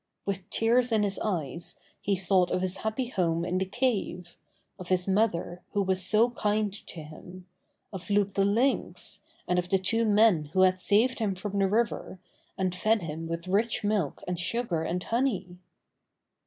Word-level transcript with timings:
With 0.25 0.49
tears 0.49 0.91
in 0.91 1.03
his 1.03 1.19
eyes, 1.19 1.79
he 2.01 2.15
thought 2.15 2.49
of 2.49 2.63
his 2.63 2.77
happy 2.77 3.09
home 3.09 3.45
in 3.45 3.59
the 3.59 3.65
cave, 3.67 4.35
of 4.79 4.87
his 4.89 5.07
mother 5.07 5.61
who 5.73 5.83
was 5.83 6.03
so 6.03 6.31
kind 6.31 6.73
to 6.73 6.79
50 6.79 6.81
Buster 6.87 6.97
the 6.97 7.09
Bear 7.11 7.19
him, 7.19 7.45
of 7.93 8.09
Loup 8.09 8.33
the 8.33 8.43
Lynx, 8.43 9.19
and 9.47 9.59
of 9.59 9.69
the 9.69 9.77
two 9.77 10.03
men 10.05 10.45
who 10.53 10.61
had 10.61 10.79
saved 10.79 11.19
him 11.19 11.35
from 11.35 11.59
the 11.59 11.67
river, 11.69 12.17
and 12.57 12.73
fed 12.73 13.03
him 13.03 13.27
with 13.27 13.47
rich 13.47 13.83
milk 13.83 14.23
and 14.27 14.39
sugar 14.39 14.81
and 14.81 15.03
honey. 15.03 15.59